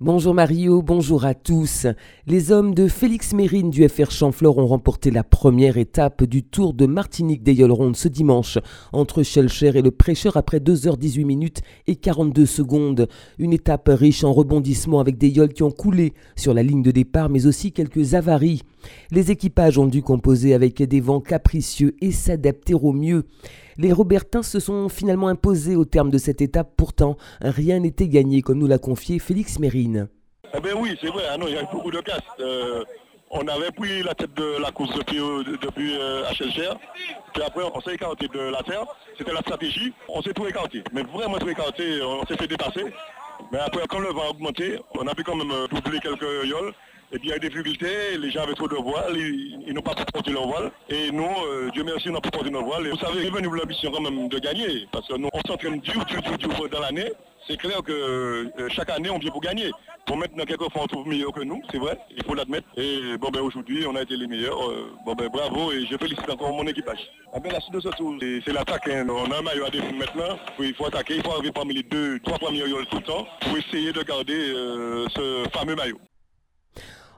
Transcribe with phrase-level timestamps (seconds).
[0.00, 1.88] Bonjour Mario, bonjour à tous.
[2.28, 6.72] Les hommes de Félix Mérine du FR Champfleur ont remporté la première étape du Tour
[6.72, 8.58] de Martinique des Ronde ce dimanche
[8.92, 13.08] entre Schelcher et le prêcheur après 2h18 minutes et 42 secondes.
[13.40, 16.92] Une étape riche en rebondissements avec des yoles qui ont coulé sur la ligne de
[16.92, 18.62] départ mais aussi quelques avaries.
[19.10, 23.24] Les équipages ont dû composer avec des vents capricieux et s'adapter au mieux.
[23.76, 28.42] Les Robertins se sont finalement imposés au terme de cette étape, pourtant rien n'était gagné
[28.42, 30.08] comme nous l'a confié Félix Mérine.
[30.54, 32.20] Eh bien oui, c'est vrai, ah il y a eu beaucoup de casse.
[32.40, 32.82] Euh,
[33.30, 35.18] on avait pris la tête de la course depuis,
[35.62, 36.24] depuis euh,
[37.34, 38.86] puis après on s'est écarté de la terre,
[39.18, 42.86] c'était la stratégie, on s'est tout écarté, mais vraiment tout écarté, on s'est fait dépasser.
[43.52, 46.46] Mais après, quand le vent a augmenté, on a pu quand même euh, doubler quelques
[46.46, 46.72] yoles.
[47.10, 49.80] Et puis il y a des difficultés, les gens avaient trop de voiles, ils, n'ont
[49.80, 50.70] pas pu porter leur voile.
[50.90, 52.86] Et nous, euh, Dieu merci, on a pu porter nos voiles.
[52.86, 56.04] Et vous savez, venu l'ambition quand même de gagner, parce que nous, on s'entraîne dur,
[56.04, 57.10] dur, dur, dur dans l'année.
[57.46, 59.70] C'est clair que euh, chaque année, on vient pour gagner.
[60.04, 62.68] Pour maintenant, quelquefois, on trouve meilleur que nous, c'est vrai, il faut l'admettre.
[62.76, 64.58] Et bon, ben aujourd'hui, on a été les meilleurs.
[65.06, 67.00] bon, ben bravo, et je félicite encore mon équipage.
[67.32, 68.88] Ah ben, la suite de ce tour, c'est l'attaque.
[68.88, 69.06] Hein.
[69.08, 70.38] On a un maillot à défendre maintenant.
[70.58, 73.56] Il faut attaquer, il faut arriver parmi les deux, trois premiers tout le temps pour
[73.56, 74.52] essayer de garder
[75.14, 75.98] ce fameux maillot.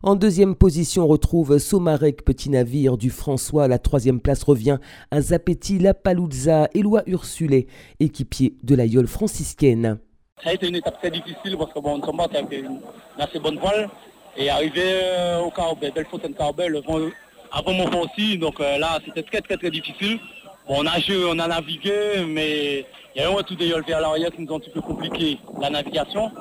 [0.03, 3.69] En deuxième position, on retrouve Somarek, petit navire du François.
[3.69, 4.79] La troisième place revient
[5.11, 7.67] à Zapetti, La Paluzza, Éloi Ursulé,
[8.01, 9.99] équipier de la yole franciscaine.
[10.43, 12.81] Ça a été une étape très difficile parce qu'on bon, combat avec une,
[13.19, 13.91] assez bonne voile.
[14.39, 17.11] Et arrivé euh, au Carbet, Bellefontaine Carbet, le vent
[17.53, 18.39] avant mon vent aussi.
[18.39, 20.19] Donc euh, là, c'était très très très difficile.
[20.67, 24.01] on a joué, on a navigué, mais il y a eu un des yoles vers
[24.01, 26.33] l'arrière qui nous ont un petit peu compliqué la navigation.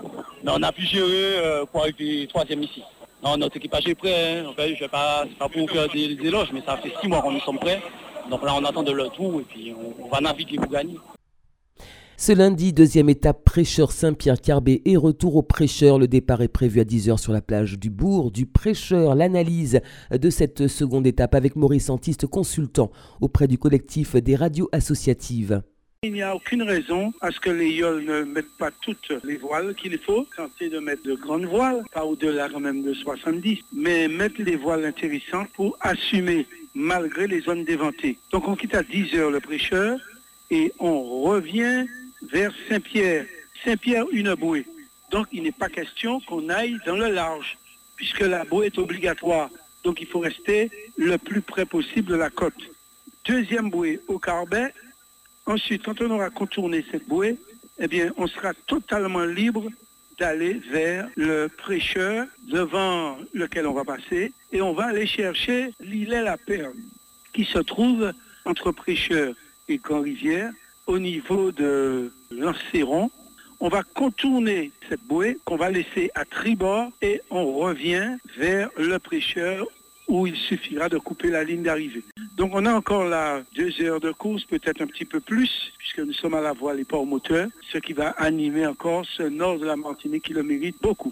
[0.45, 2.83] Mais on a pu gérer euh, pour arriver troisième ici.
[3.23, 4.39] Non, notre équipage est prêt.
[4.39, 4.53] Hein.
[4.57, 7.41] je vais pas, pas pour faire des, éloges, mais ça fait six mois qu'on nous
[7.41, 7.81] sommes prêts.
[8.29, 10.97] Donc là, on attend de le tout et puis on, va naviguer pour gagner.
[12.15, 15.99] Ce lundi, deuxième étape, prêcheur Saint-Pierre-Carbet et retour au prêcheur.
[15.99, 18.31] Le départ est prévu à 10h sur la plage du Bourg.
[18.31, 24.35] Du prêcheur, l'analyse de cette seconde étape avec Maurice Antiste, consultant auprès du collectif des
[24.35, 25.61] radios associatives.
[26.01, 29.35] Il n'y a aucune raison à ce que les yoles ne mettent pas toutes les
[29.35, 30.25] voiles qu'il faut.
[30.33, 34.85] Tenter de mettre de grandes voiles, pas au-delà même de 70, mais mettre les voiles
[34.85, 38.17] intéressantes pour assumer malgré les zones déventées.
[38.31, 39.99] Donc on quitte à 10 heures le prêcheur
[40.49, 41.85] et on revient
[42.31, 43.25] vers Saint-Pierre.
[43.65, 44.65] Saint-Pierre, une bouée.
[45.11, 47.57] Donc il n'est pas question qu'on aille dans le large,
[47.97, 49.49] puisque la bouée est obligatoire.
[49.83, 52.71] Donc il faut rester le plus près possible de la côte.
[53.25, 54.73] Deuxième bouée au Carbet,
[55.49, 57.35] Ensuite, quand on aura contourné cette bouée,
[57.79, 59.65] eh bien, on sera totalement libre
[60.19, 66.21] d'aller vers le prêcheur devant lequel on va passer et on va aller chercher l'îlet
[66.21, 66.75] la Perle
[67.33, 68.13] qui se trouve
[68.45, 69.33] entre prêcheur
[69.67, 70.51] et Grand-Rivière
[70.85, 73.09] au niveau de l'Ancéron.
[73.59, 78.99] On va contourner cette bouée qu'on va laisser à tribord et on revient vers le
[78.99, 79.65] prêcheur
[80.07, 82.03] où il suffira de couper la ligne d'arrivée.
[82.39, 85.99] Donc on a encore là deux heures de course, peut-être un petit peu plus, puisque
[85.99, 89.23] nous sommes à la voile et pas au moteur, ce qui va animer encore ce
[89.23, 91.11] nord de la Martinique qui le mérite beaucoup.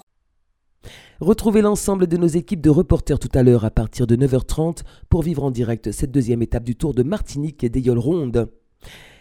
[1.20, 5.22] Retrouvez l'ensemble de nos équipes de reporters tout à l'heure à partir de 9h30 pour
[5.22, 8.50] vivre en direct cette deuxième étape du Tour de Martinique et des Rondes.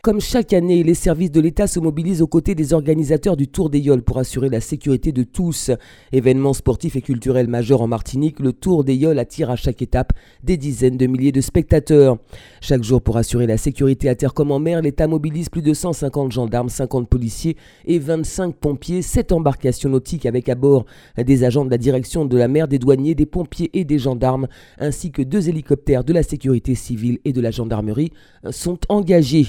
[0.06, 3.70] Comme chaque année, les services de l'État se mobilisent aux côtés des organisateurs du Tour
[3.70, 5.72] des Yoles pour assurer la sécurité de tous.
[6.12, 10.12] Événement sportif et culturel majeur en Martinique, le Tour des Yoles attire à chaque étape
[10.44, 12.18] des dizaines de milliers de spectateurs.
[12.60, 15.74] Chaque jour, pour assurer la sécurité à terre comme en mer, l'État mobilise plus de
[15.74, 20.86] 150 gendarmes, 50 policiers et 25 pompiers, 7 embarcations nautiques avec à bord
[21.16, 24.46] des agents de la direction de la mer, des douaniers, des pompiers et des gendarmes,
[24.78, 28.12] ainsi que deux hélicoptères de la sécurité civile et de la gendarmerie
[28.52, 29.48] sont engagés.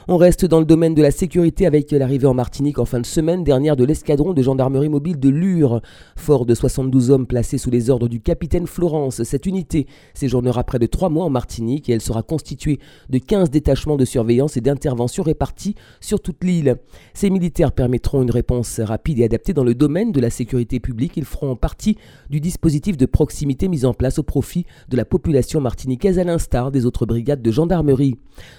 [0.07, 3.05] On reste dans le domaine de la sécurité avec l'arrivée en Martinique en fin de
[3.05, 5.79] semaine dernière de l'escadron de gendarmerie mobile de Lure.
[6.15, 9.85] Fort de 72 hommes placés sous les ordres du capitaine Florence, cette unité
[10.15, 12.79] séjournera près de trois mois en Martinique et elle sera constituée
[13.11, 16.77] de 15 détachements de surveillance et d'intervention répartis sur toute l'île.
[17.13, 21.15] Ces militaires permettront une réponse rapide et adaptée dans le domaine de la sécurité publique.
[21.15, 21.95] Ils feront partie
[22.31, 26.71] du dispositif de proximité mis en place au profit de la population martiniquaise à l'instar
[26.71, 28.15] des autres brigades de gendarmerie.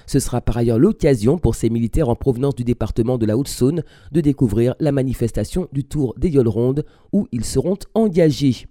[0.06, 3.82] Ce sera par ailleurs l'occasion pour ces militaires en provenance du département de la Haute-Saône
[4.11, 8.67] de découvrir la manifestation du Tour des Rondes où ils seront engagés.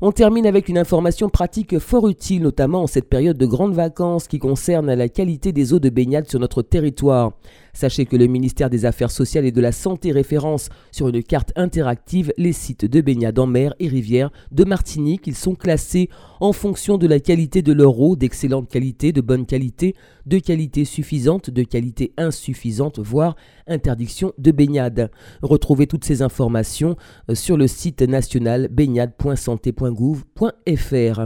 [0.00, 4.28] On termine avec une information pratique fort utile, notamment en cette période de grandes vacances
[4.28, 7.32] qui concerne la qualité des eaux de baignade sur notre territoire.
[7.78, 11.52] Sachez que le ministère des Affaires sociales et de la Santé référence sur une carte
[11.54, 15.28] interactive les sites de baignade en mer et rivière de Martinique.
[15.28, 16.08] Ils sont classés
[16.40, 19.94] en fonction de la qualité de leur eau, d'excellente qualité, de bonne qualité,
[20.26, 23.36] de qualité suffisante, de qualité insuffisante, voire
[23.68, 25.12] interdiction de baignade.
[25.42, 26.96] Retrouvez toutes ces informations
[27.30, 31.20] euh, sur le site national baignade.santé.gouv.fr.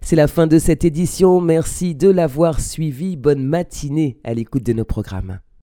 [0.00, 1.40] C'est la fin de cette édition.
[1.40, 3.16] Merci de l'avoir suivi.
[3.16, 5.38] Bonne matinée à l'écoute de nos programmes.